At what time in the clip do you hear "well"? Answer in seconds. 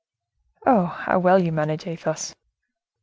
1.19-1.39